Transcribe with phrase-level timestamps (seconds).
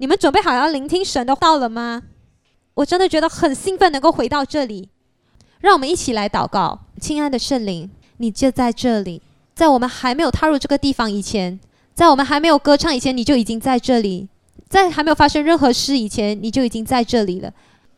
[0.00, 2.04] 你们准备好要聆听神的道了吗？
[2.72, 4.88] 我真的觉得很兴奋，能够回到这里。
[5.60, 9.20] 让我们一起来祷告，亲爱的圣灵，你就在这里，
[9.54, 11.60] 在我们还没有踏入这个地方以前，
[11.92, 14.26] 在我们还没有歌唱以前，你就已经在这里；
[14.70, 17.52] 在还没有发生任何事以前，你就已经在这里了。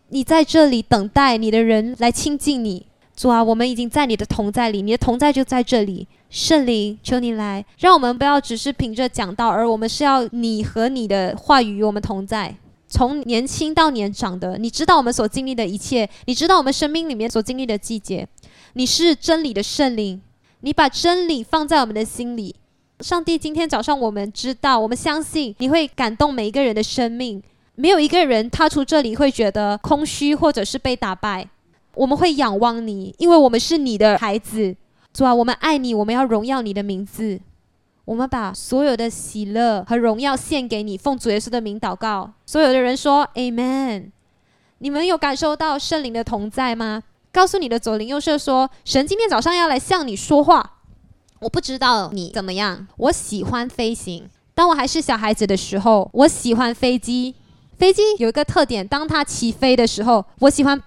[0.09, 2.85] 你在这里等待你的人来亲近你。
[3.15, 6.07] 主啊，我们已经在你的同在里，你的同在就在这里。
[6.31, 12.55] 圣灵，求你来，让我们不要只是凭着讲道，而我们是要你和你的话语与我们同在。
[12.89, 18.27] 从年轻到年长的，你知道我们所经历的一切，你知道我们生命里面所经历的季节。
[18.73, 20.21] 你是真理的圣灵，
[20.61, 22.57] 你把真理放在我们的心里。
[23.01, 27.43] 上帝，今天早上我们知道，我们相信你会感动每一个人的生命，
[27.75, 31.47] 没有一个人踏出这里会觉得空虚或者是被打败。
[31.95, 34.77] 我们会仰望你，因为我们是你的孩子。
[35.13, 37.41] 主啊，我们爱你，我们要荣耀你的名字。
[38.05, 42.33] 我们把所有的喜乐和荣耀献给你，奉主耶稣的名祷告。
[42.47, 44.11] 所有的人说 Amen。
[44.79, 47.03] 你们有感受到圣灵的同在吗？
[47.31, 50.79] 告诉你的左邻右舍说，神今天早上要来向你说话。
[51.41, 54.29] 我不知道你怎么样，我喜欢飞行。
[54.55, 57.35] 当我还是小孩子的时候，我喜欢飞机。
[57.79, 60.81] 飞机有一个特点，当它起飞的时候，我喜欢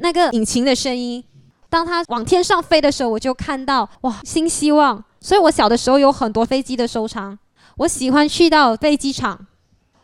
[0.00, 1.22] 那个引擎的声音。
[1.68, 5.04] 当它往天上飞的时候，我就看到哇，新希望。
[5.20, 7.38] 所以我小的时候有很多飞机的收藏。
[7.76, 9.46] 我喜欢去到飞机场，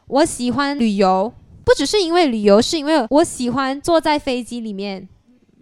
[0.06, 1.32] 我喜欢旅游，
[1.64, 5.08] 不只是因为旅游，是因为我喜欢坐在飞机里面。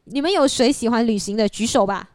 [0.04, 1.48] 你们有谁喜欢旅行的？
[1.48, 2.10] 举手吧。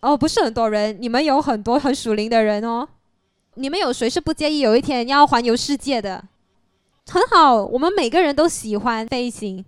[0.00, 2.88] 哦，不是很多人，你们有很多很属灵的人哦。
[3.56, 6.24] 你们有谁是不介意有一天要环游世界的？
[7.06, 9.64] 很好，我们每个人都喜欢飞行。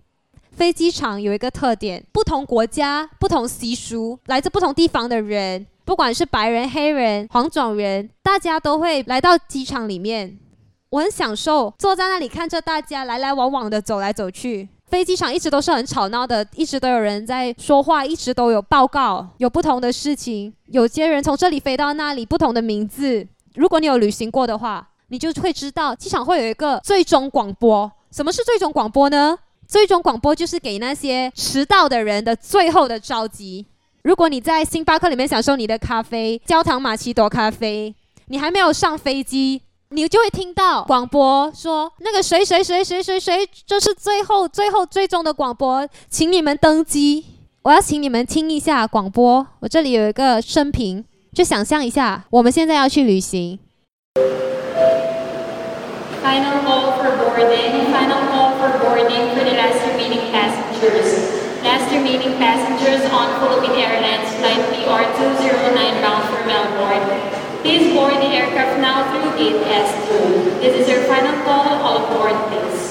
[0.57, 5.67] 飞机场有一个特点，不同国家、不同习俗、来自不同地方的人。
[5.85, 10.39] 不管是白人、黑人、黄种人，大家都会来到机场里面。
[10.89, 14.67] 我很享受坐在那里看着大家来来往往的走来走去。
[14.87, 20.55] 飞机场一直都是很吵闹的，一直都有人在说话，一直都有报告，有不同的事情。
[20.69, 23.27] 有些人从这里飞到那里，不同的名字。
[23.57, 27.93] 如果你有旅行过的话，你就会知道机场会有一个最终广播。
[28.11, 29.39] 什么是最终广播呢？
[29.69, 33.67] 最终广播就是给那些迟到的人的最后的召集。
[34.03, 37.95] 如果你在星巴克里面享受你的咖啡，焦糖玛奇朵咖啡，
[38.27, 47.25] 你还没有上飞机，你就会听到广播说那个谁谁谁谁谁谁，这是最后最后最终的广播，请你们登机。
[47.63, 51.05] 我要请你们听一下广播，我这里有一个声频，
[51.35, 53.59] 就想象一下，我们现在要去旅行。
[56.23, 58.26] Final call for boarding.
[58.66, 61.10] for boarding for the last remaining passengers.
[61.62, 67.06] Last remaining passengers on Philippine Airlines Flight PR209 bound for Melbourne.
[67.62, 70.10] Please board the aircraft now through gate S2.
[70.60, 71.70] This is your final call.
[71.86, 72.82] All aboard, please.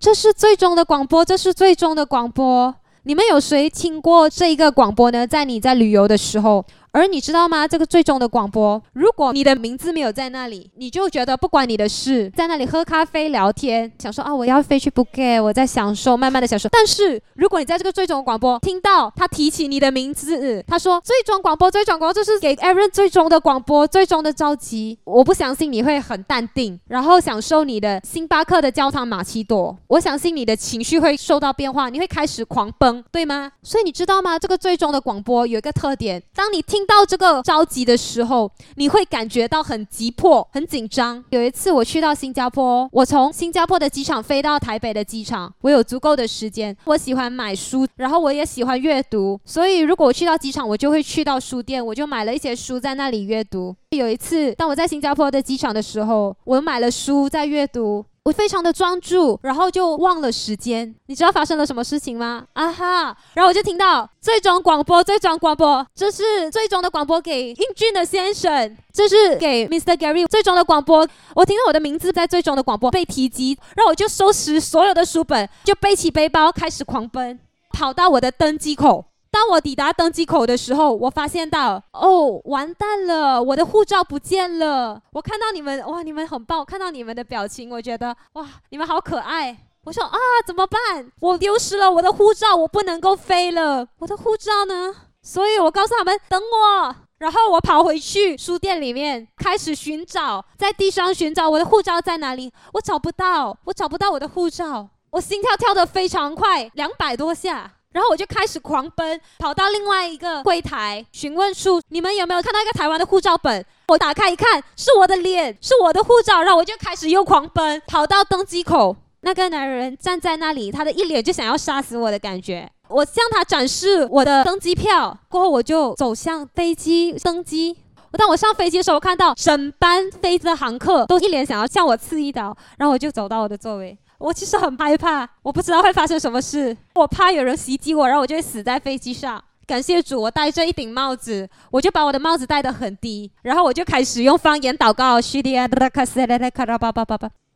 [0.00, 2.74] 这是最终的广播，这是最终的广播。
[3.04, 5.24] 你们有谁听过这一个广播呢？
[5.24, 6.64] 在你在旅游的时候。
[6.97, 7.67] 而你知道吗？
[7.67, 16.67] 这个最终的广播，如果你的名字没有在那里，你就觉得不关你的事，在那里喝咖啡聊天，想说啊，我要飞去 b o k e 我在享受，慢慢的享受。
[16.69, 24.97] 但是如果你在这个最终的广播听到他提起你的名字，他说最终广播，最终广播就是给 Aaron 最终的广播，最终的召集。
[25.03, 29.77] 我不相信你会很淡定，然后享受你的星巴克的焦糖玛奇朵。
[29.85, 33.51] 我相信你的情绪会受到变化，你会开始狂奔，对吗？
[33.61, 34.39] 所以你知道吗？
[34.39, 36.86] 这个最终的广播有一个特点，当你听。
[36.87, 41.23] 到这个着急的时候，你会感觉到很急迫、很紧张。
[41.29, 46.75] 有一次我去到新加坡，我从新加坡的机场飞到台北的机场，我有足够的时间。
[46.85, 53.75] 我喜欢买书，然后我也喜欢阅读，所以如果我去到机场，我就会去到书店，我就买了一些书在那里阅读。
[53.91, 58.05] 有一次，当我在新加坡的机场的时候，我买了书在阅读。
[58.27, 60.93] 我非常的专注，然后就忘了时间。
[61.05, 62.43] 你知道发生了什么事情吗？
[62.51, 63.17] 啊哈！
[63.33, 69.95] 然后我就听到最终广播，最终广播，这是最终的广播给英俊的先生，这是给 Mr.
[69.95, 71.07] Gary 最终的广播。
[71.35, 77.39] 我听到我的名字在最终的广播被提及，然后我就收拾所有的书本，就背起背包开始狂奔，
[77.71, 79.05] 跑到我的登机口。
[79.29, 85.01] 当我抵达登机口的时候，我发现到，哦，完蛋了，我的护照不见了。
[85.11, 89.57] 我看到你们，哇，你们很棒，我看到你们的表情，我觉得，哇，你们好可爱。
[89.83, 91.11] 我说啊，怎么办？
[91.21, 93.87] 我丢失了我的护照，我不能够飞了。
[93.99, 94.93] 我的护照呢？
[95.21, 102.51] 所以我告诉他们等我，然后我跑回去书店里面开始寻找，在地上寻找我的护照在哪里？
[102.73, 104.89] 我找不到，我找不到我的护照。
[105.11, 107.73] 我心跳跳得非常快，两百多下。
[107.93, 113.65] 然后我就开始狂奔，跑到另外一个柜台询问处，你们有没有看到一个台湾的护照本？
[113.87, 122.69] 我打开一看，是我的脸，是我的护照，然后我就开始又狂奔，跑到登机口，那个男人站在那里，他的一脸就想要杀死我的感觉。
[122.89, 127.77] 我向他展示我的登机票，过后我就走向飞机登机。
[128.13, 133.97] 当我上飞机的时候，我看到整班飞机的航客都一脸想要向我刺一刀，然后我就走到我的座位。
[134.17, 139.43] 我其实很害怕，我不知道会发生什么事，我怕有人袭击我，然后我就会死在飞机上。
[139.65, 145.19] 感谢主，我戴着一顶帽子，我就把我的帽子戴得很低，然后我就开始用方言祷告。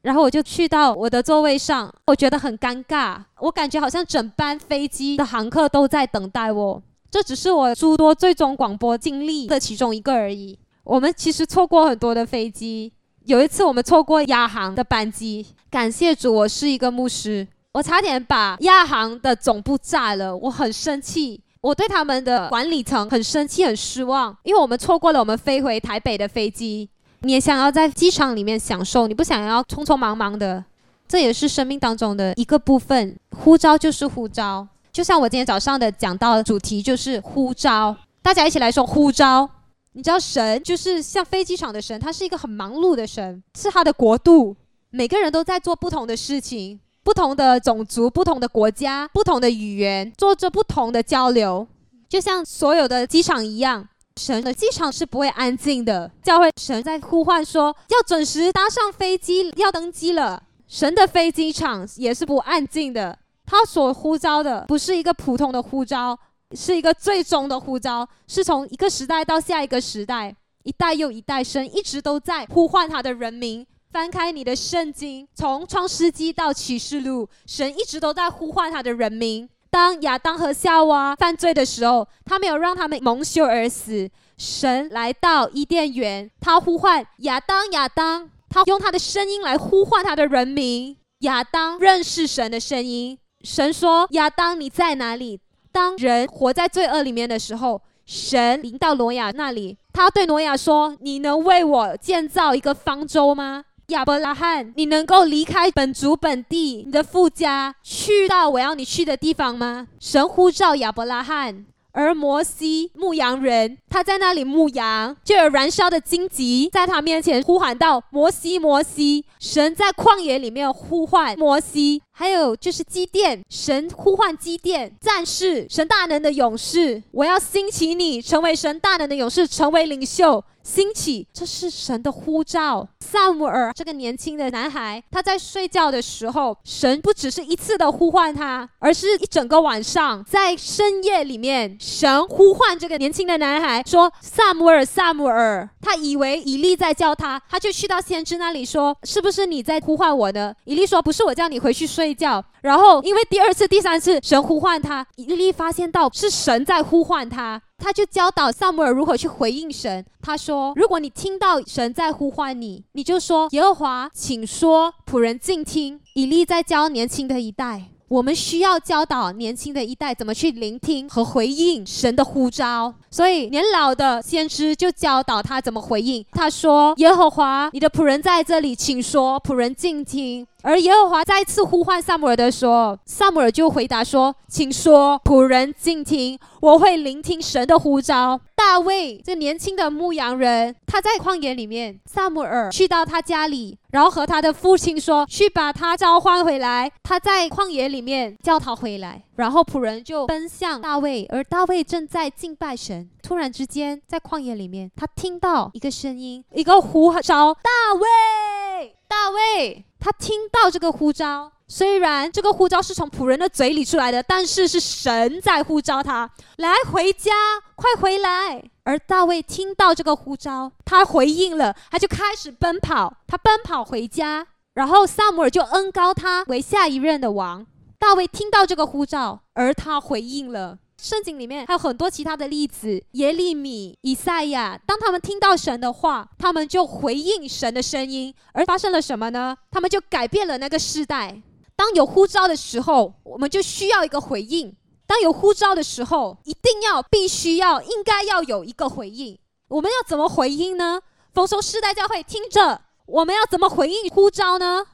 [0.01, 6.83] 然后我就去到我的座位上，我觉得很尴尬，我感觉好像整班飞机的航客都在等待我。
[7.09, 10.57] 这只是我诸多最终广播经历的其中一个而已。
[10.83, 12.91] 我们其实错过很多的飞机，
[13.25, 15.45] 有一次我们错过亚航的班机。
[15.69, 26.89] 感谢主，我是一个牧师，我差点把亚航的总部炸了，我很生气，我对他们的管理层很生气、很失望，因为我们错过了我们飞回台北的飞机。
[27.21, 30.63] 你也想要在机场里面享受，你不想要匆匆忙忙的，
[31.07, 33.15] 这也是生命当中的一个部分。
[33.37, 34.67] 呼召就是呼召。
[34.91, 39.47] 就像我今天早上的讲到的主题就是呼召，大家一起来说呼召。
[39.93, 44.55] 你知道神就是像飞机场的神，他是一个很忙碌的神，是他的国度，
[44.89, 51.67] 每个人都在做不同的事情，不同的种族、不同的国家、不同的语言，做着不同的交流。
[52.07, 53.85] 就像所有的机场一样，
[54.15, 56.09] 神的机场是不会安静的。
[56.23, 60.41] 教会神在呼唤说要准时搭上飞机，要登机了。
[60.67, 63.17] 神的飞机场也是不安静的。
[63.45, 66.17] 他所呼召的不是一个普通的呼召，
[66.55, 73.65] 是一个最终的呼召，是从一个时代到下一个时代，一代又一代，神一直都在呼唤他的人民。
[73.91, 79.49] 翻开你的圣经，从创世纪到启示录，神一直都在呼唤他的人民。
[79.69, 90.95] 当亚当和夏娃犯罪的时候，他没有让他们蒙羞而死，神来到伊甸园，他呼唤亚当，亚当，他用他的声音来呼唤他的人民。
[91.19, 93.17] 亚当认识神的声音。
[93.43, 95.39] 神说：“亚当，你在哪里？”
[95.71, 109.87] 当人活在罪恶里面的时候，神临到挪亚那里，他对挪亚说：“你能为我建造一个方舟吗？”亚伯拉罕，你能够离开本族本地，你的父家，去到我要你去的地方吗？
[109.99, 111.65] 神呼召亚伯拉罕。
[111.93, 130.43] 而摩西牧羊人，他在那里牧羊，就有燃烧的荆棘在他面前呼喊道：“摩西，摩西！”神在旷野里面呼唤摩西，还有就是机电，神呼唤机电，战士，神大能的勇士，我要兴起你，成为神大能的勇士，成为领袖。
[130.63, 132.87] 兴起，这是神的呼召。
[132.99, 157.61] 萨姆尔这个年轻的男孩，他在睡觉的时候，神不只是一次的呼唤他，而是一整个晚上，在深夜里面，神呼唤这个年轻的男孩说：“萨姆尔，萨姆尔。”他以为以利在叫他，他就去到先知那里说：“是不是你在呼唤我呢？”以利说：“不是，我叫你回去睡睡觉。”然后因为第二次、第三次神呼唤他，以利发现到是神在呼唤他。
[157.77, 160.05] 他就教导萨姆尔如何去回应神。
[160.21, 172.93] 他说：“如果你听到神在呼唤你，你就说耶和华，请说，仆人静听。”以利在教年轻的一代，我们需要教导年轻的一代怎么去聆听和回应神的呼召。
[173.09, 176.23] 所以年老的先知就教导他怎么回应。
[176.33, 203.09] 他说：“耶和华，你的仆人在这里，请说，仆人静听。”而耶和华再次呼唤萨姆尔的时候，萨姆尔就回答说：“请说，仆人静听，我会聆听神的呼召。”大卫这年轻的牧羊人，他在旷野里面，萨姆尔去到他家里，然后和他的父亲说：“去把他召唤回来。”他在旷野里面叫他回来，然后仆人就奔向大卫，而大卫正在敬拜神。
[203.23, 216.27] 突然之间，在旷野里面，他听到一个声音，一个呼召：“大卫，大卫。”他听到这个呼召，虽然这个呼召是从仆人的嘴里出来的，但是是神在呼召他
[216.57, 217.31] 来回家，
[217.75, 218.63] 快回来。
[218.83, 227.67] 而大卫听到这个呼召，他回应了，他就开始奔跑，他奔跑回家，然后萨姆尔就恩高他为下一任的王。
[227.99, 230.79] 大卫听到这个呼召，而他回应了。
[231.01, 239.57] 圣经里面还有很多其他的例子，耶利米、以赛亚，当他们听到神的话，他们就回应神的声音，而发生了什么呢？
[239.71, 241.41] 他们就改变了那个时代。
[241.75, 244.71] 当有呼召的时候，我们就需要一个回应；
[245.07, 249.39] 当有呼召的时候，一定要、必须要、应该要有一个回应。
[249.69, 251.01] 我们要怎么回应呢？
[251.33, 254.85] 丰收世代教会听着，我们要怎么回应呼召呢？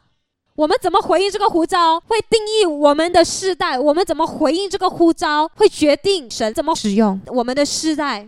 [0.57, 8.27] 我们怎么回应这个呼召，会定义我们的世代；我们怎么回应这个呼召，会决定神怎么使用我们的世代。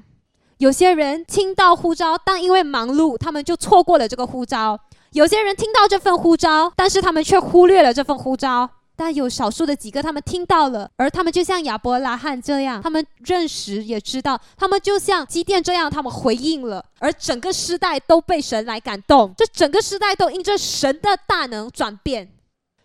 [0.60, 4.78] 有些人听到呼召，但因为忙碌，他们就错过了这个呼召；
[5.14, 8.70] 有些人听到这份呼召，但是他们却忽略了这份呼召。
[9.00, 22.30] 但有少数的几个，他们听到了，而他们就像亚伯拉罕这样，他们认识也知道，他们就像基甸这样，他们回应了，而整个时代都被神来感动，这整个时代都因着神的大能转变。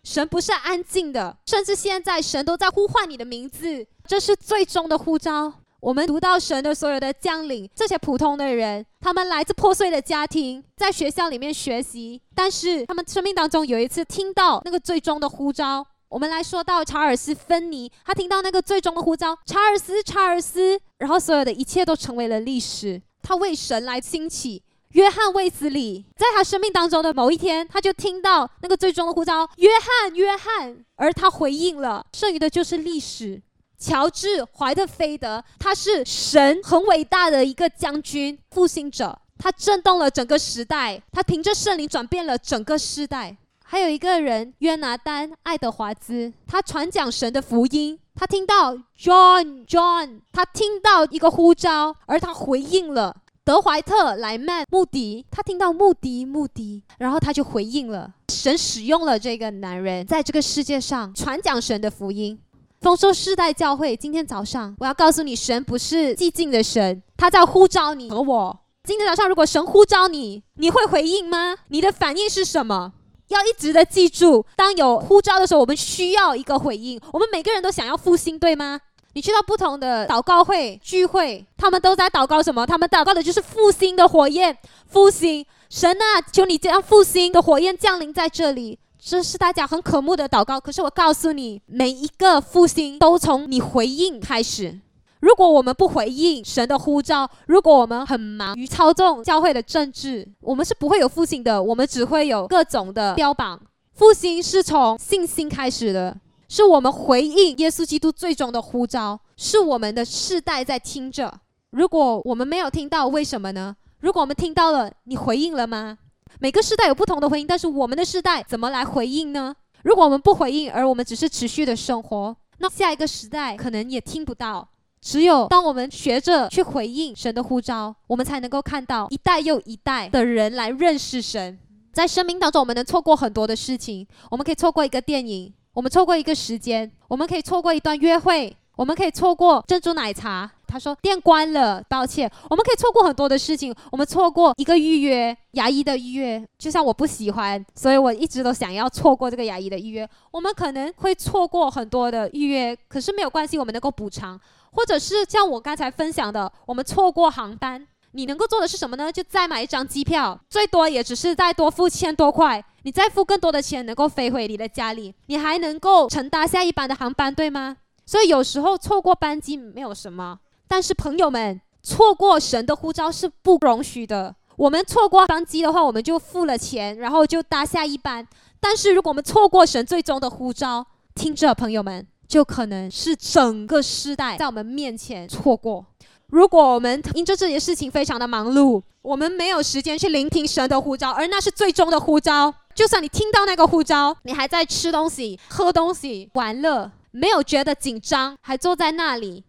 [0.05, 5.53] 神不是安静的，甚至现在神都在呼唤你的名字，这是最终的呼召。
[5.81, 15.85] 我们读到神的所有的将领，这些普通的人，他们来自破碎的家庭，在学校里面学习，但是他们生命当中有一次听到那个最终的呼召。
[16.09, 23.01] 我们来说到查尔斯·芬尼，他听到那个最终的呼召，查尔斯，查尔斯，然后所有的一切都成为了历史。
[23.23, 24.63] 他为神来兴起。
[24.91, 33.43] 约翰·卫斯理在他生命当中的某一天，他就听到那个最终的呼召，约翰，约翰，而他回应了，剩余的就是历史。
[33.77, 43.37] 乔治·怀特菲德，他是神很伟大的一个将军、复兴者，他震动了整个时代，他凭着圣灵转变了整个时代。
[43.75, 47.99] 还有一个人约拿丹·爱德华兹，他传讲神的福音。
[48.15, 53.17] 他听到 John John，他听到一个呼召，而他回应了。
[53.43, 58.15] 德怀特莱曼·穆迪，他听到穆迪穆迪，然后他就回应了。
[58.29, 62.39] 神使用了这个男人，在这个世界上传讲神的福音。
[62.81, 68.61] 丰收世代教会，今天早上我要告诉你，神不是寂静的神，他在呼召你和我。
[68.85, 71.57] 今天早上，如果神呼召你，你会回应吗？
[71.67, 72.93] 你的反应是什么？
[73.29, 77.01] 要一直的记住，当有呼召的时候，我们需要一个回应。
[77.13, 78.81] 我们每个人都想要复兴，对吗？
[79.15, 82.67] 你去到不同的祷告会聚会，他们都在祷告什么？
[82.67, 86.21] 他们祷告的就是复兴的火焰，复兴神啊！
[86.33, 90.61] 求你将复兴的火焰降临在这里，这是大家很渴慕的祷告。
[90.61, 94.81] 可是我告诉你，每一个复兴都从你回应开始。
[95.25, 101.63] 如果我们不回应神的呼召，如果我们很忙于操纵教会的政治，我们是不会有复兴的。
[101.63, 103.59] 我们只会有各种的标榜。
[103.95, 106.15] 复兴是从信心开始的，
[106.47, 111.33] 是我们回应耶稣基督最终的呼召，是我们的世代在听着。
[111.71, 113.75] 如果我们没有听到，为什么呢？
[114.01, 115.97] 如果我们听到了，你回应了吗？
[116.39, 119.55] 每个时代有不同的回应，但是我们的世代怎么来回应呢？
[119.85, 124.69] 如果我们不回应，而我们只是持续的生活，那下一个时代可能也听不到。
[125.05, 131.59] 只有当我们学着去回应神的呼召，我们才能够看到一代又一代的人来认识神。
[131.93, 140.51] 在生命当中，我们能错过很多的事情，我们可以错过一个电影，我们错过一个时间，我们可以错过一段约会，我们可以错过珍珠奶茶。
[140.75, 142.29] 他说店关了，抱歉。
[142.51, 150.09] 我们可以错过很多的事情，我们错过一个预约牙医的预约，就像我不喜欢，所以我一直都想要错过这个牙医的预约。
[150.33, 154.41] 我们可能会错过很多的预约，可是没有关系，我们能够补偿。
[154.73, 159.13] 或者是像我刚才分享的，我们错过航班，你能够做的是什么呢？
[159.13, 167.77] 就再买一张机票，最多也只是再多付千多块，你再付更多的钱，能够飞回你的家里，你还能够乘搭下一班的航班，对吗？
[168.05, 170.41] 所以有时候错过班机没有什么。
[170.67, 174.35] 但是朋友们，错过神的呼召是不容许的。
[174.57, 178.27] 我们错过班机的话，我们就付了钱，然后就搭下一班。
[178.61, 185.85] 但是如果我们错过神最终的呼召，听着，朋友们，就可能是整个时代在我们面前错过。
[186.29, 192.53] 如果我们因着这些事情非常的忙碌，我们没有时间去聆听神的呼召，而那是最终的呼召。
[192.75, 199.45] 就算你听到那个呼召，你还在吃东西、喝东西、玩乐，没有觉得紧张，还坐在那里。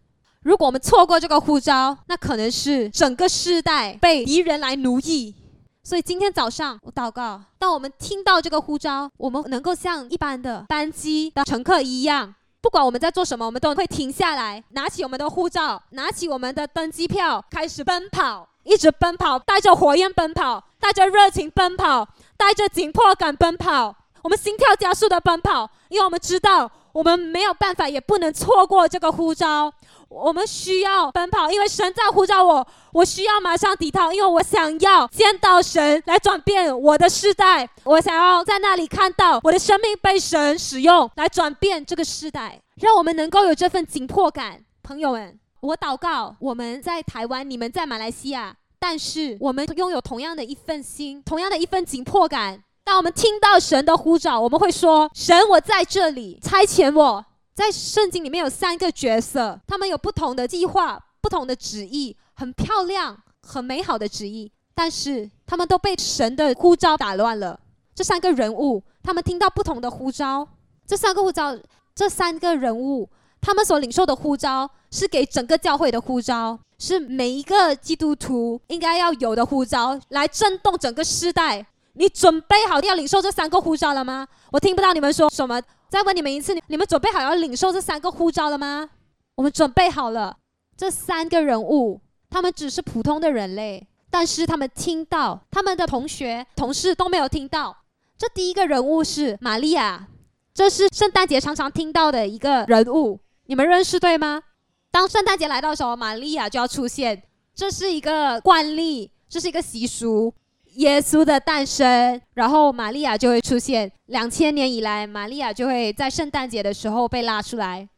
[0.46, 5.34] 如果我们错过这个呼召，那可能是整个世代被敌人来奴役。
[5.82, 23.96] 所以今天早上我祷告，当我们听到这个呼召，我们能够像一般的班机的乘客一样，不管我们在做什么，我们都会停下来，拿起我们的护照，拿起我们的登机票，开始奔跑，一直奔跑，带着火焰奔跑，带着热情奔跑，带着紧迫感奔跑。
[24.22, 29.72] 我们心跳加速的奔跑，因为我们知道我们没有办法，也不能错过这个呼召。
[30.08, 32.66] 我们需要奔跑，因为神在呼召我。
[32.92, 37.68] 我需要马上抵抗，因为我想要见到神来转变我的世代。
[37.84, 44.64] 我想要在那里看到我的生命被神使用来转变这个时代，让我们能够有这份紧迫感。
[44.82, 52.62] 朋友们，我祷告，我们在台湾，你们在马来西亚，但是我们拥有同样的一份心，同样的一份紧迫感。
[52.84, 67.58] 当我们听到神的呼召，我们会说：“神，我在这里，差遣我。”在圣经里面有三个角色，他们有不同的计划、不同的旨意，很漂亮、很美好的旨意，但是他们都被神的呼召打乱了。
[67.94, 70.46] 这三个人物，他们听到不同的呼召。
[70.86, 71.58] 这三个呼召，
[71.94, 73.08] 这三个人物，
[73.40, 81.66] 他们所领受的呼召，是给整个教会的呼召，是每一个基督徒应该要有的呼召，来震动整个时代。
[81.98, 84.28] 你准备好要领受这三个呼召了吗？
[84.52, 85.60] 我听不到你们说什么。
[85.88, 88.90] 再问你们一次，你们准备好要领受这三个呼召了吗？
[89.34, 90.36] 我们准备好了。
[90.76, 97.74] 这三个人物，他们只是普通的人类，但是他们听到，他们的同学、同事都没有听到。
[98.18, 100.08] 这第一个人物是玛利亚，
[100.52, 104.42] 这是圣诞节常常听到的一个人物，你们认识对吗？
[104.90, 107.22] 当圣诞节来到的时候，玛利亚就要出现，
[107.54, 110.34] 这是一个惯例，这是一个习俗。
[110.76, 113.90] 耶稣的诞生，然后玛利亚就会出现。
[114.06, 117.88] 两千年以来，玛利亚就会在圣诞节的时候被拉出来，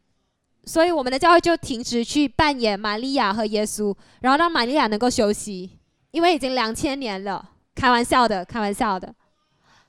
[0.65, 5.77] 所以我们的教会就停止去扮演玛利亚和耶稣，然后让玛利亚能够休息，
[6.11, 7.49] 因为已经两千年了。
[7.75, 9.13] 开玩笑的，开玩笑的。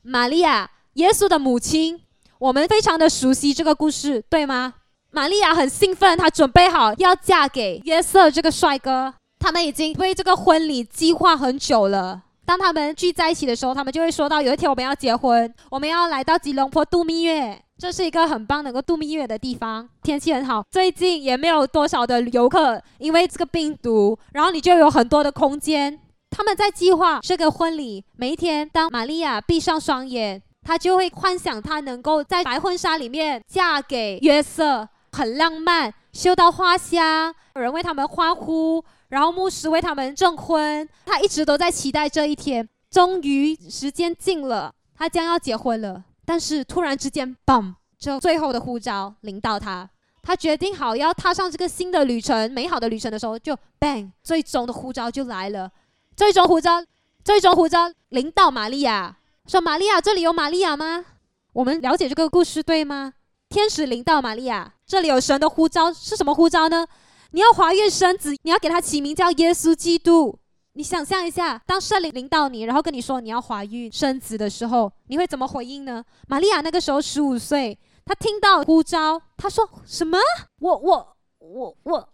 [0.03, 2.01] 玛利亚，耶稣的母亲，
[2.39, 4.75] 我们非常的熟悉这个故事，对吗？
[5.13, 12.23] 玛利亚很兴奋，她准备好要嫁给约瑟这个帅哥，他们已经为这个婚礼计划很久了。
[12.51, 20.65] 当他们聚在一起的时候，他们就会说到：有一天我们要结婚，我们要来到吉隆坡度蜜月，这是一个很棒能够度蜜月的地方，天气很好。
[20.69, 25.97] 最近也没有多少的游客，因为这个病毒，然后你就有很多的空间。
[26.29, 38.85] 他们在计划这个婚礼，每一天，当玛利亚闭上双眼，她就会幻想她能够在白婚纱里面嫁给约瑟，很浪漫，嗅到花香，有人为他们欢呼。
[39.11, 42.67] 然后牧师为他们证婚，他一直都在期待这一天。
[42.91, 46.03] 终于时间近了，他将要结婚了。
[46.25, 49.89] 但是突然之间，bang，这最后的呼召临到他。
[50.23, 55.71] 他决定好要踏上这个新的旅程、美好的旅程的时候，就 bang，最终的呼召就来了。
[56.17, 56.85] 最终呼召，
[57.25, 61.05] 最终呼召临到玛利亚，说：“玛利亚，这里有玛利亚吗？”
[61.53, 63.15] 我们了解这个故事对吗？
[63.49, 66.87] 天使临到玛利亚，这里有神的呼召，是什么呼召呢？
[67.33, 70.39] 你要怀孕生子，你要给他起名叫耶稣基督。
[70.75, 76.05] 你想象一下，当圣灵临到你，然后跟你说你要怀孕生子的时候，你会怎么回应呢？
[76.29, 80.19] 玛利亚那个时候十五岁，她听到呼召，她说什么？
[80.61, 82.09] 我我我我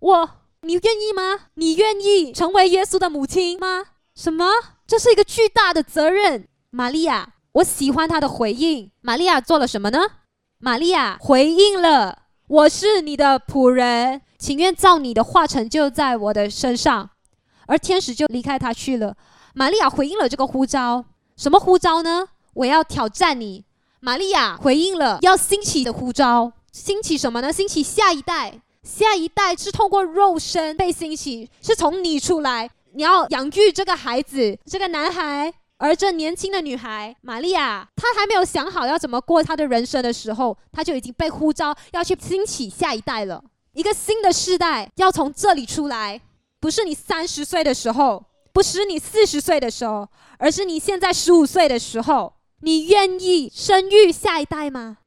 [0.00, 0.30] 我，
[0.62, 1.48] 你愿意吗？
[1.54, 3.84] 你愿意成为耶稣的母亲吗？
[4.14, 4.44] 什么？
[4.86, 6.46] 这是一个巨大的责任。
[6.70, 8.90] 玛利亚，我喜欢她的回应。
[9.00, 10.00] 玛利亚做了什么呢？
[10.58, 17.10] 玛利亚回应了：“我是你的仆人。”情愿照你的话成就在我的身上，
[17.66, 19.14] 而天使就离开他去了。
[19.52, 21.04] 玛利亚回应了这个呼召，
[21.36, 22.26] 什么呼召呢？
[22.54, 23.66] 我要挑战你。
[24.00, 27.52] 玛利亚回应了要兴起的呼召，兴起什么呢？
[27.52, 35.52] 兴起下一代，下一代是通过肉身被兴起，是从你出来，你要养育这个孩子，这个男孩。
[35.76, 43.42] 而这年轻的女孩玛利亚，她还没有想好要怎么过她的人生的时候，她就已经被呼召要去兴起下一代了。
[43.72, 46.20] 一个新的世代要从这里出来，
[46.58, 52.34] 不是你三十岁的时候，不是你四十岁的时候，而是你现在十五岁的时候。
[52.62, 54.98] 你愿意生育下一代吗？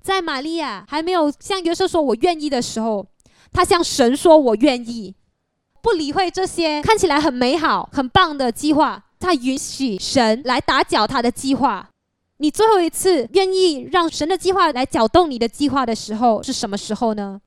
[0.00, 3.04] 在玛利亚还没有向约瑟说“我愿意”的时候，
[3.50, 5.12] 他向神说“我愿意”，
[5.82, 11.88] 不理会这些看起来很美好、很棒的计划，他允许神来打搅他的计划。
[12.36, 17.40] 你最后一次愿意让神的计划来搅动你的计划的时候是什么时候呢？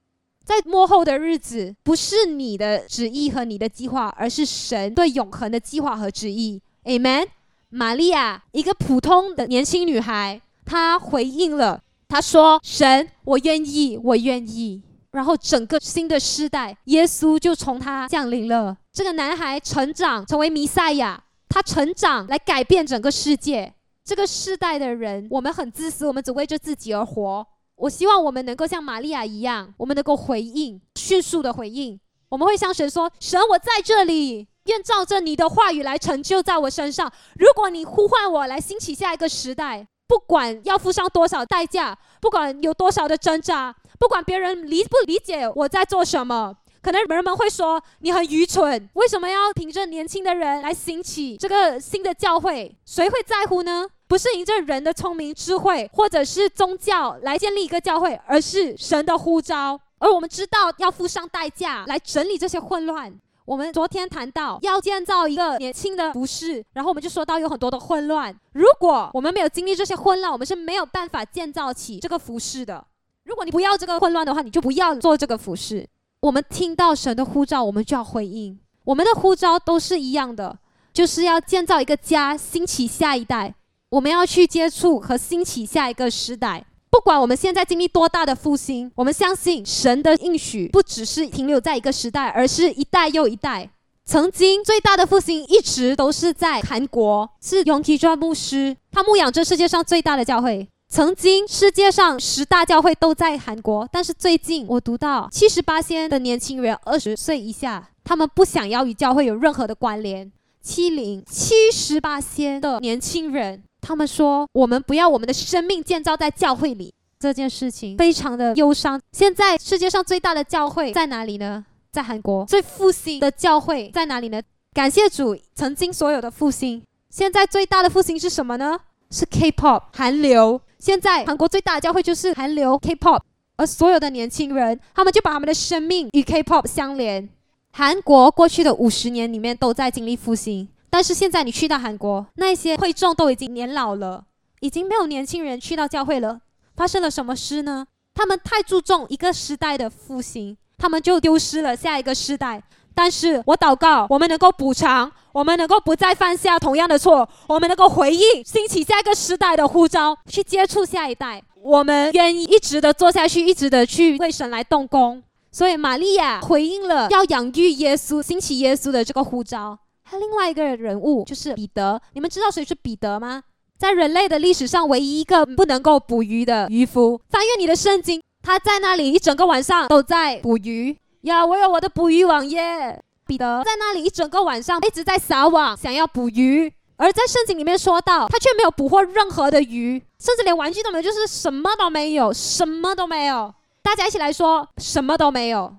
[0.43, 6.61] 在幕后的日子，不是你的旨意和你的计划，而是神对永恒的计划和旨意。
[6.83, 7.27] Amen。
[7.69, 18.77] 玛利亚，一个普通的年轻女孩，她回应了，她说：“神，我愿意，我愿意。”然后整个新的时代，耶稣就从她降临了。
[18.91, 23.73] 这个男孩成长成为弥赛亚，他成长来改变整个世界。
[24.03, 27.47] 这个世代的人，我们很自私，我们只为着自己而活。
[27.75, 31.99] 我希望我们能够像玛利亚一样，我们能够回应，迅速的回应。
[32.29, 37.11] 我们会向神说：“神，我在这里，愿照着你的话语来成就在我身上。
[37.37, 52.77] 如果你呼唤我来兴起下一个时代，不管要付上多少代价，不管有多少的挣扎，不管别人理不理解我在做什么，可能人们会说你很愚蠢，为什么要凭着年轻的人来兴起这个新的教会？
[52.85, 59.79] 谁会在乎呢？”不是凭着人的聪明智慧，或者是宗教来建立一个教会，而是神的呼召。
[59.97, 63.11] 而我们知道要付上代价来整理这些混乱。
[63.45, 68.35] 我们昨天谈到要建造一个年轻的服饰，然后我们就说到有很多的混乱。
[68.51, 72.85] 如果我们没有经历这些混乱，我们是没有办法建造起这个服饰的。
[73.23, 75.87] 如果你不要这个混乱的话，你就不要做这个服饰。
[76.23, 78.57] 我们听到神的呼召，我们就要回应。
[78.85, 80.57] 我们的呼召都是一样的，
[80.93, 83.53] 就是要建造一个家，兴起下一代。
[83.89, 86.65] 我们要去接触和兴起下一个时代。
[86.89, 93.69] 不管我们现在经历多大的复兴，我们相信神的应许不只是停留在一个时代，而是一代又一代。
[94.05, 100.69] 曾经最大的复兴一直都是在韩国，是永吉专牧师，他牧养这世界上最大的教会。
[100.93, 110.31] 曾经世界上十大教会都在韩国，但是最近我读到七十八仙的年轻人二十岁以下，他们不想要与教会有任何的关联。
[110.61, 113.63] 七零七十八仙的年轻人。
[113.81, 119.01] 他们说：“我们不要我们的生命建造在教会里。”这件事情非常的忧伤。
[119.13, 121.65] 现在世界上最大的教会在哪里呢？
[121.91, 122.45] 在韩国。
[122.45, 124.39] 最复兴的教会在哪里呢？
[124.71, 126.83] 感谢主，曾经所有的复兴。
[127.09, 128.79] 现在最大的复兴是什么呢？
[129.09, 130.61] 是 K-pop 韩流。
[130.83, 133.21] 现在韩国最大的教会就是韩流 K-pop，
[133.55, 137.29] 而所有的年轻人，他们就把他们的生命与 K-pop 相连。
[137.71, 140.67] 韩国过去的五十年里面都在经历复兴。
[140.89, 144.25] 但是现在你去到韩国，那些会众都已经年老了，
[144.59, 146.41] 已经没有年轻人去到教会了。
[146.75, 147.87] 发生了什么事呢？
[148.13, 152.61] 他们太注重一个时代的复兴，他们就丢失了下一个时代。
[152.95, 161.41] 但是我祷告，我们能够补偿，我们能够不再犯下同样的错，我们能够回应兴起下一个时代的呼召，去接触下一代。
[161.61, 165.23] 我们愿意一直的做下去，一直的去为神来动工。
[165.51, 169.77] 所以玛利亚回应了要养育耶稣、兴起耶稣的这个呼召。
[170.03, 173.43] 还有另外一个人物就是彼得，你们知道谁是彼得吗？
[173.77, 177.19] 在人类的历史上，唯一一个不能够捕鱼的渔夫。
[177.29, 181.45] 翻阅你的圣经，他在那里一整个晚上都在捕鱼呀！
[181.45, 183.03] 我有我的捕鱼网耶。
[183.25, 186.71] 彼得在那里一整个晚上一直在撒网，想要捕鱼。
[186.97, 193.53] 而在圣经里面说到，他却没有捕获任何的鱼，甚至连玩具都没有，就是什么都没有，什么都没有。
[193.81, 195.75] 大家一起来说，什么都没有，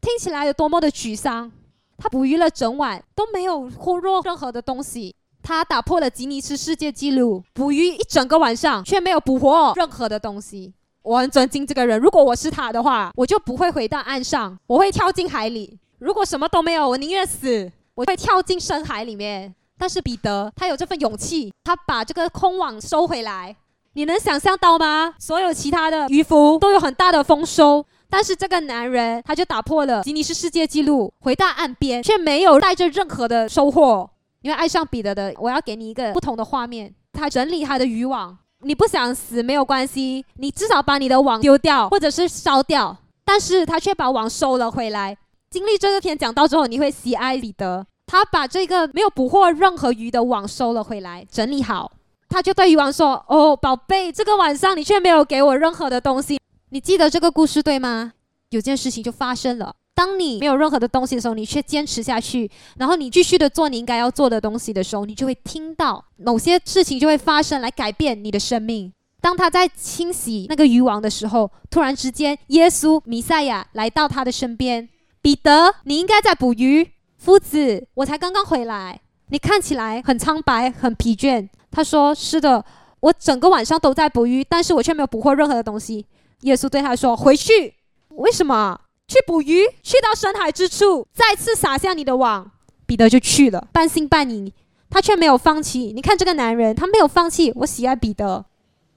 [0.00, 1.50] 听起来有多么的沮丧。
[1.96, 10.74] 他捕鱼了整晚都没有获获任何的东西，他打破了吉尼斯世界纪录，捕鱼一整个晚上却没有捕获任何的东西。
[11.02, 15.78] 我很尊敬这个人，如果我是他的话，我就不会回到岸上，我会跳进海里。
[15.98, 19.54] 如果什么都没有，我宁愿死，我会跳进深海里面。
[19.78, 23.56] 但是彼得他有这份勇气，他把这个空网收回来。
[23.94, 25.14] 你能想象到吗？
[25.18, 27.84] 所有其他的渔夫都有很大的丰收。
[28.10, 34.08] 但是这个男人他就打破了吉尼斯世界纪录，回到岸边却没有带着任何的收获。
[34.40, 36.94] 因为爱上彼得的，我要给你一个不同的画面。
[37.12, 42.96] 他整理他的渔网，你不想死没有关系，你至少把你的网丢掉或者是烧掉。
[43.24, 45.16] 但是他却把网收了回来。
[45.50, 47.86] 经历这个篇讲到之后，你会喜爱彼得。
[48.06, 51.92] 他把这个没有捕获任何鱼的网收了回来，整理好。
[52.28, 56.40] 他就对渔网说：“哦，宝贝，这个晚上你却没有给我任何的东西。”
[56.70, 58.14] 你记得这个故事对吗？
[58.50, 59.74] 有件事情就发生了。
[59.98, 68.92] 当你没有任何的东西的时候，你却坚持下去，然后你继续的做你应该要做的东西的时候，你就会听到某些事情就会发生来改变你的生命。
[69.20, 74.88] 当他在清洗那个渔网的时候，突然之间，耶稣弥赛亚来到他的身边。
[75.20, 76.92] 彼得，你应该在捕鱼。
[77.16, 81.48] 夫子，我才刚刚回来，你看起来很苍白，很疲倦。
[81.72, 82.64] 他说：“是的，
[83.00, 86.06] 我整个晚上都在捕鱼，但是我却没有捕获任何的东西。”
[86.42, 87.74] 耶稣对他说：“回去，
[88.10, 89.66] 为什么去捕鱼？
[89.82, 92.52] 去到深海之处，再次撒下你的网。”
[92.86, 94.52] 彼得就去了，半信半疑，
[94.88, 95.92] 他却没有放弃。
[95.94, 97.52] 你看这个男人，他没有放弃。
[97.56, 98.44] 我喜爱彼得，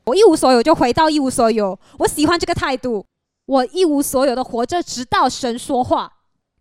[0.05, 1.77] 我一无所有就回到一无所有。
[1.99, 3.05] 我喜欢这个态度，
[3.45, 6.11] 我一无所有的活着，直到神说话。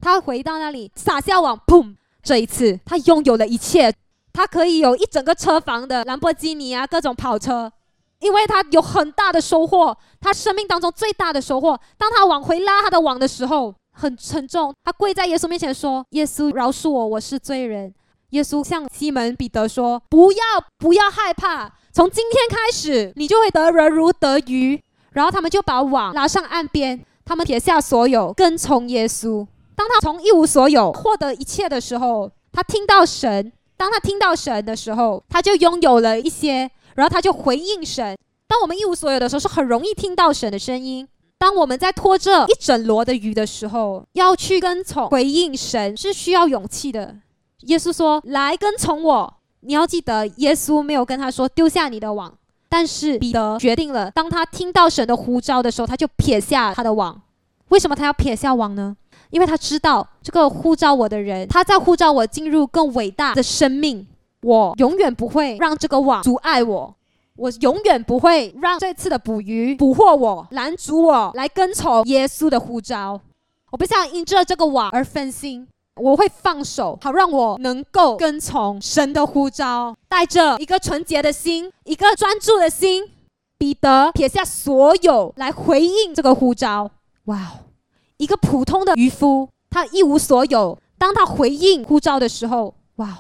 [0.01, 1.95] 他回到那里，撒下网，砰！
[2.23, 3.95] 这一次，他拥有了一切，
[4.33, 7.73] 他可以有一整个车房的兰博基尼啊，各种跑车。
[8.21, 11.79] 因为他有很大的收获，他生命当中最大的收获。
[11.97, 14.73] 当他往回拉他的网的时候，很沉重。
[14.85, 17.93] 他跪在耶稣面前说：“耶稣，饶恕我，我是罪人。”
[18.31, 20.43] 耶稣向西门彼得说：“不要，
[20.79, 24.81] 不要害怕，从今天开始，你就会得人如得鱼。”
[25.13, 29.47] 然后他们就把网拉上岸边，他们撇下所有，跟从耶稣。
[29.75, 33.51] 当他从一无所有获得一切的时候，他听到神。
[33.77, 36.71] 当他听到神的时候，他就拥有了一些。
[37.01, 38.15] 然后他就回应神。
[38.47, 41.09] 当我们一无所有的时候，是很容易听到神的声音。
[41.39, 47.17] 当我们在拖着一整箩的鱼的时候，要去跟从回应神，是需要勇气的。
[47.61, 52.35] 耶稣说：“来跟从我。”你要记得，耶稣没有跟他说丢下你的网，
[52.69, 54.11] 但是彼得决定了。
[54.11, 57.19] 当他听到神的呼召的时候，他就撇下他的网。
[57.69, 58.95] 为什么他要撇下网呢？
[59.31, 64.07] 因为他知道这个呼召我的人，他在呼召我进入更伟大的生命。
[64.43, 66.95] 我永远不会让这个网阻碍我，
[67.37, 73.21] 我永远不会让这次的捕鱼捕获我，拦阻我来跟从耶稣的呼召。
[73.71, 75.69] 我不想因着这个网而分心。
[75.97, 83.05] 我会放手，好让我能够跟从神的呼召，带着一个纯洁的心，一个专注的心。
[83.59, 86.91] 彼得撇下所有来回应这个呼召。
[87.25, 87.53] 哇，
[88.17, 90.79] 一个普通的渔夫，他一无所有。
[90.97, 93.19] 当他回应呼召的时候，哇，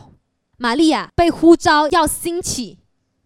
[0.62, 2.76] 玛利亚被呼召要兴起，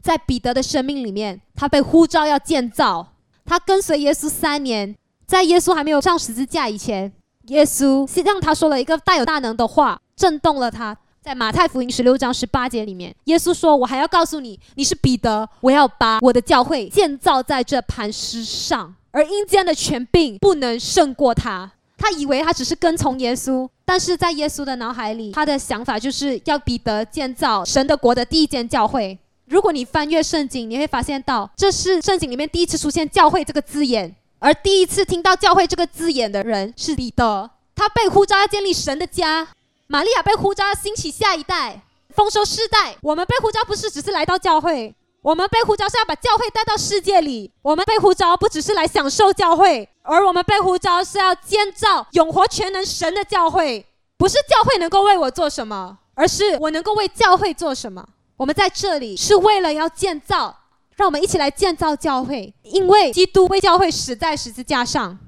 [0.01, 3.15] 在彼得的生命里面，他被呼召要建造。
[3.45, 4.95] 他跟随耶稣三年，
[5.27, 7.13] 在耶稣还没有上十字架以前。
[7.49, 10.97] 耶稣让他说了一个带有大能的话，震动了他。
[11.21, 21.73] 在马太福音十六章十八节里面，耶稣说：“我还要告诉你，你是彼得，我要把我的教会建造在这磐石上，而阴间的权柄不能胜过他。”
[22.05, 29.19] 他以为他只是跟从耶稣，但是在耶稣的脑海里，他的想法就是要彼得建造神的国的第一间教会。
[29.47, 34.15] 如果你翻阅圣经，你会发现到这是圣经里面第一次出现“教会”这个字眼。
[34.39, 39.47] 而第一次听到“教会”这个字眼的人是彼得，他被呼召要建立神的家；
[39.87, 42.95] 玛利亚被呼召要兴起下一代，丰收世代。
[43.01, 47.51] 我们被呼召不是只是来到教会，我们被呼召是要把教会带到世界里。
[47.63, 53.87] 我们被呼召不只是来享受教会，而我们被呼召是要建造永活全能神的教会。
[54.19, 58.07] 不是教会能够为我做什么，而是我能够为教会做什么。
[58.37, 60.55] 我们在这里是为了要建造。
[60.97, 65.19] 让我们一起来建造教会，因为基督为教会死在十字架上。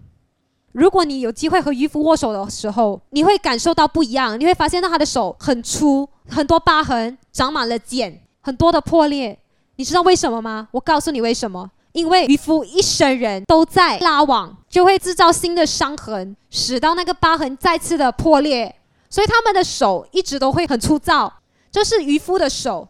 [0.71, 4.39] 如果你有机会和渔夫握手的时候，你会感受到不一样。
[4.39, 9.37] 你会发现到他的手很粗，很多疤痕，长满了茧，很多的破裂。
[9.77, 10.69] 你知道为什么吗？
[10.73, 11.71] 我告诉你为什么。
[11.93, 18.75] 因为渔夫一生人都在拉网，就会制造新的伤痕，使到那个疤痕再次的破裂。
[19.09, 21.33] 所以他们的手一直都会很粗糙。
[21.71, 22.87] 这是渔夫的手，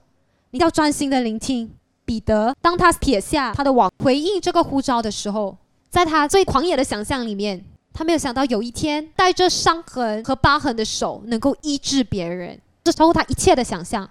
[0.50, 1.72] 你要专心的聆听。
[2.04, 5.56] 彼得，当他撇下他的网，回应这个呼召的时候，
[5.88, 14.08] 在他最狂野的想象里面，他没有想到有一天带着伤痕和疤痕的手能够医治别人，这超乎他一切的想象。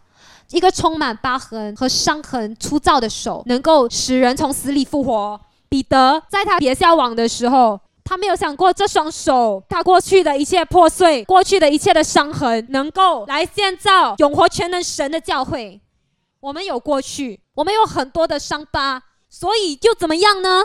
[0.51, 5.39] 一个充满疤痕和伤痕、粗糙的手，能够使人从死里复活。
[5.67, 15.81] 彼得在他别下网的时候，他没有想过这双手，他过去的一切破碎，过去的一切的伤痕，能够来建造永活全能神的教会。
[16.39, 20.63] 我们有过去，我们有很多的伤疤，所以又怎么样呢？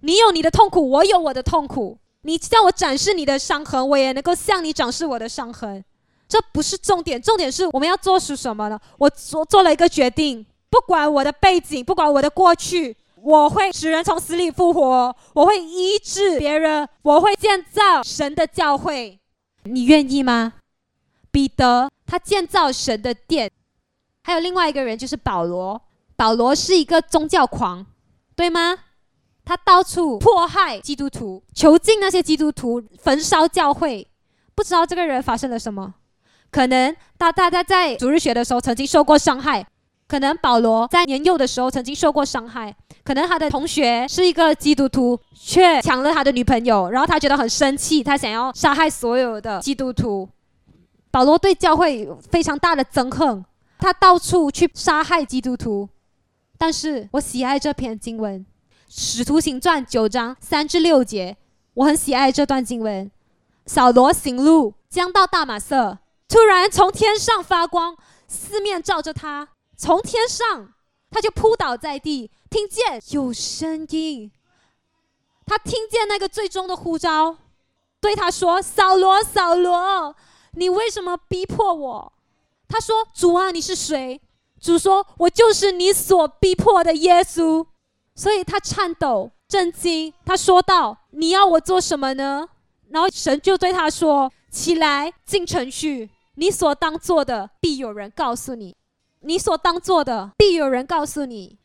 [0.00, 1.98] 你有你的痛苦，我有我的痛苦。
[2.22, 5.84] 你向我展示你的伤痕，我也能够向你展示我的伤痕。
[6.32, 8.80] 这不是重点，重点是我们要做出什么呢？
[8.96, 19.20] 我做做了一个决定，不管我的背景，不管我的过去，我会使人从死里复活，我会医治别人，我会建造神的教会。
[19.64, 20.54] 你愿意吗？
[21.30, 23.50] 彼得他建造神的殿。
[24.22, 25.82] 还有另外一个人，就是保罗。
[26.16, 27.84] 保罗是一个宗教狂，
[28.34, 28.78] 对吗？
[29.44, 34.08] 他到处迫害基督徒，囚禁那些基督徒，焚烧教会。
[34.54, 35.92] 不知道这个人发生了什么？
[36.52, 39.66] 可能大大家在主日学的时候曾经受过伤害，
[40.06, 50.28] 可能保罗在年幼的时候曾经受过伤害，可能他的同学是一个基督徒，却抢了他的女朋友，然后他觉得很生气，他想要杀害所有的基督徒。
[51.10, 53.44] 保罗对教会有非常大的憎恨。
[53.78, 55.88] 他到处去杀害基督徒，
[56.56, 58.38] 但是我喜爱这篇经文，
[58.88, 61.36] 《使徒行传》九章三至六节，
[61.74, 63.10] 我很喜爱这段经文。
[63.66, 65.98] 扫罗行路将到大马色，
[66.32, 67.94] 突然从天上发光，
[68.26, 70.72] 四面照着他，从天上
[71.10, 74.32] 他就扑倒在地，听见有声音，
[75.44, 77.36] 他听见那个最终的呼召，
[78.00, 80.16] 对他说：“扫罗，扫罗，
[80.52, 82.12] 你为什么逼迫我？”
[82.66, 84.18] 他说：“主啊，你是谁？”
[84.58, 87.66] 主说：“我就是你所逼迫的耶稣。”
[88.16, 90.14] 所以他颤抖、震惊。
[90.24, 92.48] 他说道：“你要我做什么呢？”
[92.88, 96.08] 然后神就对他说：“起来，进城去。
[96.42, 98.74] 你所当做的，必有人告诉你；
[99.20, 101.56] 你所当做的，必有人告诉你。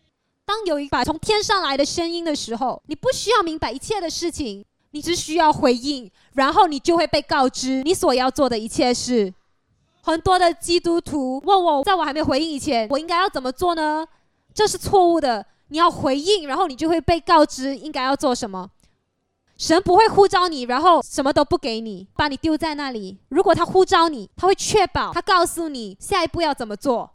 [0.46, 9.34] 当有一把从天上来的声音的时候，你不需要明白一切的事情，你只需要回应，然后你就会被告知你所要做的一切事。”
[10.06, 14.06] 很多的基督徒问我，在我还没回应以前，我应该要怎么做呢？
[14.54, 15.44] 这是错误的。
[15.70, 18.70] 你要回应，然后你就会被告知应该要做什么。
[19.58, 23.18] 神不会呼召你，然后什么都不给你，把你丢在那里。
[23.30, 27.12] 如果他呼召你，他会确保他告诉你下一步要怎么做。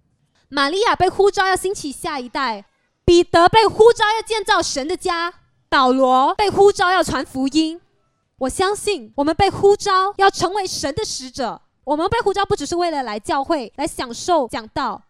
[0.48, 2.64] 玛利亚被呼召要兴起下一代，
[3.04, 5.32] 彼得被呼召要建造神的家，
[5.68, 7.80] 保罗被呼召要传福音。
[8.38, 11.62] 我相信我们被呼召要成为神的使者。
[11.84, 15.00] 我们被呼召不只是为了来教会来享受讲道，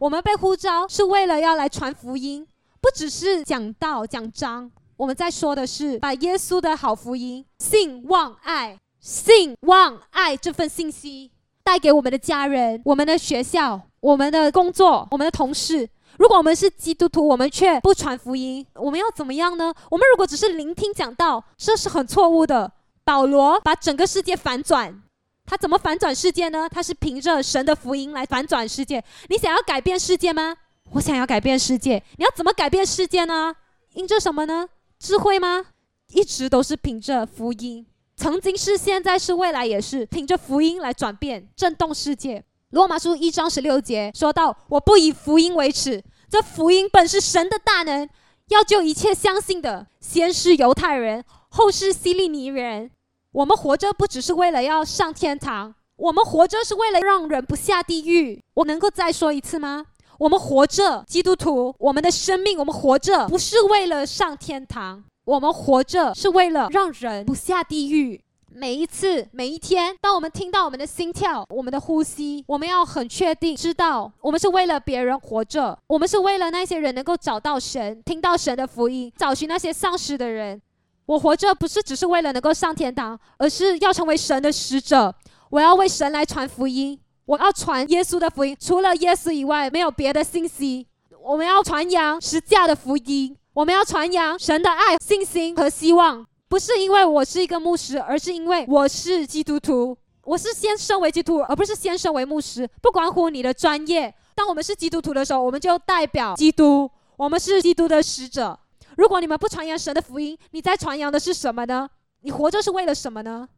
[0.00, 2.46] 我们被呼召是为了要来传福音，
[2.80, 4.70] 不只是讲道讲章。
[5.00, 11.30] 我们在说的是把耶稣的好福音、信望爱、信望爱这份信息，
[11.64, 15.88] 带给我们的家人、我们的学校、我们的工作、我们的同事。
[16.18, 19.72] 如果我们是基督徒，我们却不传福音，我们要怎么样呢？
[19.90, 22.70] 我们如果只是聆听讲道，这是很错误的。
[23.02, 25.02] 保罗把整个世界反转，
[25.46, 26.68] 他怎么反转世界呢？
[26.68, 29.02] 他是凭着神的福音来反转世界。
[29.30, 30.54] 你想要改变世界吗？
[30.90, 32.02] 我想要改变世界。
[32.18, 33.56] 你要怎么改变世界呢？
[33.94, 34.68] 因着什么呢？
[35.00, 35.64] 智慧吗？
[36.08, 37.86] 一直都是凭着福音，
[38.16, 42.44] 曾经是，现在是，未来也是凭着福音来转变、震动世界。
[42.68, 48.06] 罗马书一章十六节说到：“我不以福音为耻。”这福音本是神的大能，
[48.48, 52.90] 要救一切相信的，先是犹太人，后是希利尼人。
[53.32, 58.42] 我们活着不只是为了要上天堂，我们活着是为了让人不下地狱。
[58.52, 59.86] 我能够再说一次吗？
[60.20, 68.20] 我们活着，基督徒，我们的生命，我们活着不是为了上天堂，我们活着是为了让人不下地狱。
[68.52, 80.60] 每一次，每一天，当我们听到我们的心跳、我们的呼吸，我们要很确定知道，我们是为了别人活着，我们是为了那些人能够找到神、听到神的福音、找寻那些丧失的人。
[81.06, 85.14] 我活着不是只是为了能够上天堂，而是要成为神的使者。
[85.48, 88.56] 我要为神来传福音，我要传耶稣的福音。
[88.58, 90.84] 除了耶稣以外，没有别的信息。
[91.22, 96.26] 我们要传扬十架的福音，我们要传扬神的爱、信心和希望。
[96.48, 99.96] 不是因为我是一个牧师，而是因为我是基督徒。
[100.24, 102.68] 我是先身为基督徒，而不是先身为牧师。
[102.82, 104.12] 不关乎你的专业。
[104.34, 108.58] 当我们是基督徒的时候，我们就代表基督，我们是基督的使者。
[108.96, 111.88] 如果你们不传扬神的福音，你在传扬的是什么呢？
[112.22, 113.48] 你活着是为了什么呢？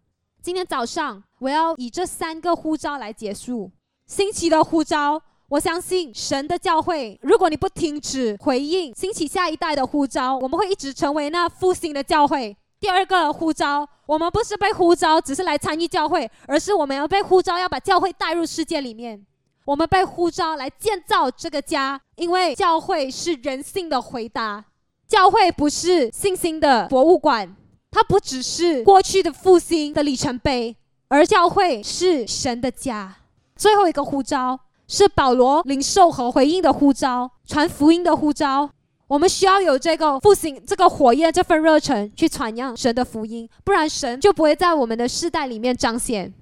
[0.43, 3.71] 今天早上我要以这三个呼召来结束
[4.07, 5.23] 新奇的呼召。
[5.49, 12.57] 我相信神的教会，如果你不停止回应兴起下一代的呼召，我们会一直成为那复兴的教会。
[12.81, 19.25] 第二个呼召，我们不是被呼召，只是来参与教会，而是我们要被呼召，要把教会带入世界里面。
[19.65, 24.65] 我们被呼召来建造这个家，因为教会是人性的回答。
[25.07, 27.55] 教会不是信心的博物馆，
[27.93, 30.75] 它不只是过去的复兴的里程碑，
[31.09, 33.19] 而教会是神的家。
[33.55, 38.71] 最后一个呼召是保罗领受和回应的呼召，传福音的呼召。
[39.09, 46.33] 我们需要有这个复兴、这个火焰、这份热忱去传扬神的福音，不然神就不会在我们的世代里面彰显。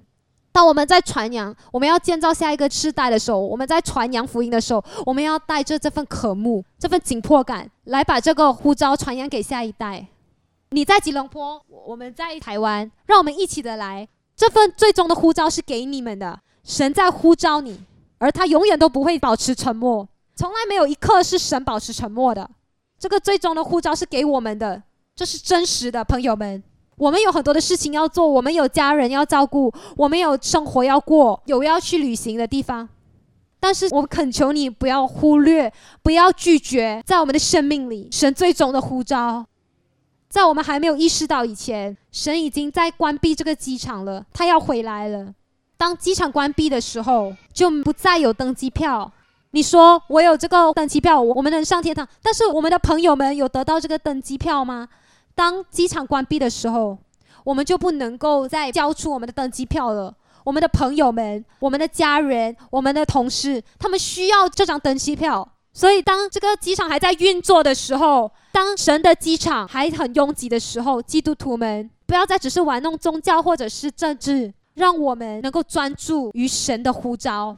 [0.53, 10.07] 当我们在传扬、我们要建造下一个世代的时候，我们在传扬福音的时候，我们要带着这份渴慕、这份紧迫感，来把这个呼召传扬给下一代。
[10.73, 14.07] 你在吉隆坡，我们在台湾，让我们一起的来，
[14.37, 16.39] 这份最终的呼召是给你们的。
[16.63, 17.77] 神在呼召你，
[18.19, 22.49] 而他永远都不会保持沉默，从来没有一刻是神保持沉默的。
[22.97, 24.81] 这个最终的护照是给我们的，
[25.13, 26.63] 这是真实的，朋友们。
[26.95, 32.87] 我们有很多的事情要做，我们有家人要照顾，我们有生活要过，有要去旅行的地方。
[33.59, 39.45] 但是我恳求你不要忽略，不要拒绝，在我们的生命里，神最终的呼召，
[40.31, 45.27] 在我们还没有意识到以前，神已经在关闭这个机场了，他要回来了。
[45.75, 49.11] 当机场关闭的时候，就不再有登机票。
[49.51, 52.07] 你说我有这个登机票，我们能上天堂。
[52.23, 54.87] 但是我们的朋友们有得到这个登机票吗？
[55.35, 56.97] 当机场关闭的时候，
[57.43, 60.15] 我们就不能够再交出我们的登机票了。
[60.45, 65.45] 我们的朋友们、我们的家人、我们的同事，他们需要这张登机票。
[65.73, 77.55] 所以，当这个机场还在运作的时候，当神的机场还很拥挤的时候，基督徒们不要再只是玩弄宗教或者是政治，让我们能够专注于神的呼召。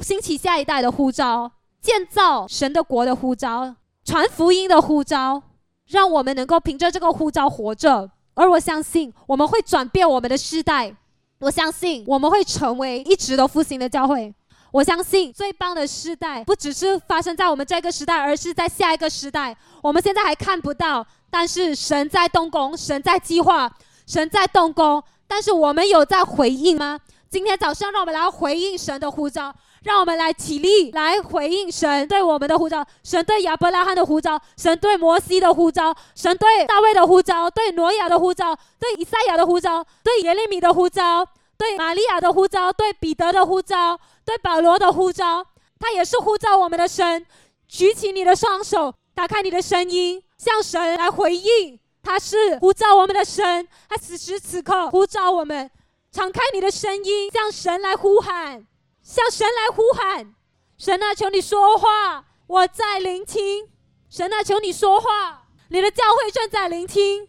[0.00, 1.50] 兴起下一代的呼召，
[1.80, 3.74] 建造神的国的呼召，
[4.04, 5.42] 传福音的呼召，
[5.88, 8.08] 让我们能够凭着这个呼召活着。
[8.34, 10.94] 而我相信，我们会转变我们的世代。
[11.40, 14.32] 我相信，我们会成为一直都复兴的教会。
[14.72, 19.54] 我相信，最棒的时代不只是发生在我们这个时代，而是在下一个时代。
[19.82, 23.70] 我们现在还看不到，但是神在动工，神在计划，
[24.06, 25.02] 神在动工。
[25.28, 26.98] 但是我们有在回应吗？
[27.30, 29.54] 今天早上，让我们来回应神的呼召。
[29.82, 41.26] 让我们来起立，来回应神对我们的呼召，神对亚伯拉罕的呼召，神对摩西的呼召，神对大卫的呼召，对挪亚的呼召，对以赛亚的呼召，对耶利米的呼召，
[41.58, 45.46] 对玛利亚的呼召，对彼得的呼召，对保罗的呼召，
[45.78, 47.26] 他也是呼召我们的神。
[47.68, 51.78] 举起你的双手，打开你的声音，向神来回应。
[52.02, 55.70] 他是呼召我们的神，他此时此刻呼召我们，
[56.10, 58.66] 敞开你的声音，向神来呼喊。
[59.02, 60.34] 向神来呼喊，
[60.78, 63.68] 神啊，求你说话，我在聆听。
[64.08, 67.28] 神啊，求你说话，你的教会正在聆听。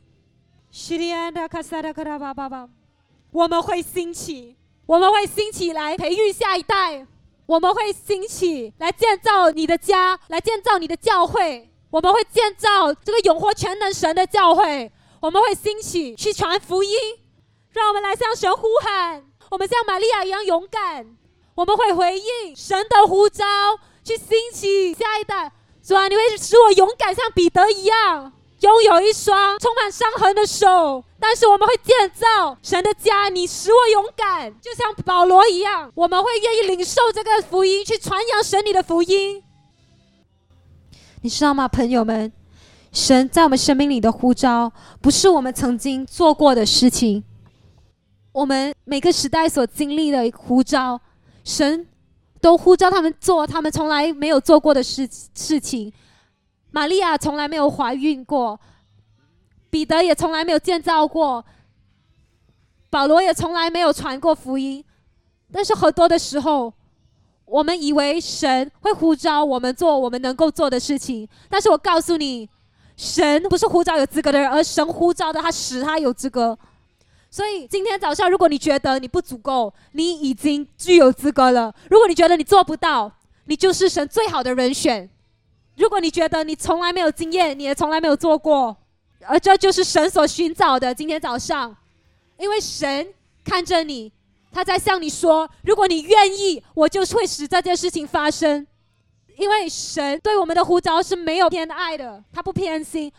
[0.70, 2.70] 西利安的卡萨的克拉巴巴巴，
[3.32, 7.08] 我们会兴起，我们会兴起来培育下一代，
[7.46, 11.70] 我们会兴起来建造你的家，来建造你的教会。
[11.90, 16.98] 我们会建造这个永活全能神的教会，我们会兴起去传福音。
[17.72, 21.16] 让我们来向神呼喊，我们像玛利亚一样勇敢。
[21.56, 23.46] 我们会回应神的呼召，
[24.04, 25.52] 去兴起下一代。
[25.82, 28.34] 主啊，你会使我勇敢，像彼得一样。
[28.64, 33.28] 拥有一双充满伤痕的手，但是我们会建造神的家。
[33.28, 39.44] 你使我勇敢，就像保罗一样，我们会愿意领受这个福音，去传扬神你的福音。
[41.22, 42.32] 你知道吗，朋友们？
[42.94, 47.22] 神在我们生命里的呼召，不是我们曾经做过的事情。
[48.32, 51.02] 我们每个时代所经历的呼召，
[51.44, 51.86] 神
[52.40, 55.92] 都呼召他们做他们从来没有做过的事事情。
[56.74, 58.60] 玛利亚从来没有怀孕过，
[59.70, 61.46] 彼得也从来没有建造过，
[62.90, 64.84] 保罗也从来没有传过福音。
[65.52, 66.74] 但是很多的时候，
[67.46, 71.30] 我们以为神会呼召我们做我们能够做的事情。
[71.48, 72.50] 但是我告诉你，
[72.98, 76.58] 神不是呼召有资格的人，而神呼召的他使他有资格。
[77.30, 81.72] 所以今天早上，如果你觉得你不足够，你已经具有资格了。
[81.88, 83.12] 如果你觉得你做不到，
[83.46, 85.08] 你就是神最好的人选。
[85.76, 88.76] 如果你觉得你从来没有经验，你也从来没有做过，
[89.26, 90.94] 而这就是神所寻找的。
[90.94, 91.76] 今天早上，
[92.38, 93.08] 因为神
[93.44, 94.12] 看着你，
[94.52, 98.66] 他在向你说：如果你愿意，我就会使这件事情发生。
[99.36, 103.12] 因为神对我们的呼召是没有偏爱的，他不偏心。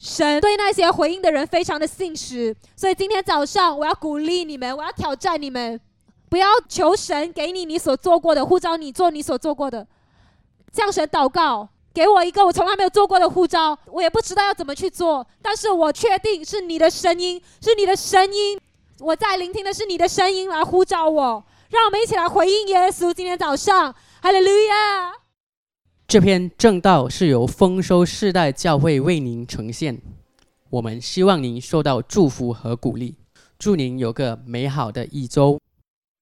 [0.00, 5.80] 神对那些回应的人非常的信实，所以今天早上我要鼓励你们，我要挑战你们，
[6.28, 9.86] 不要求神给你你所做过的呼召，你做你所做过的，
[10.72, 11.68] 向神祷告。
[11.92, 18.58] 给我一个我从来没有做过的护照，我也不知道要怎么去做，但是我确定是你的声音，是你的声音，
[19.00, 23.12] 我在聆听的是你的声音来呼召我，让我们一起来回应耶稣。
[23.12, 25.12] 今天早上，哈利路亚！
[26.06, 30.00] 这篇正道是由丰收世代教会为您呈现，
[30.70, 33.16] 我们希望您受到祝福和鼓励，
[33.58, 35.60] 祝您有个美好的一周。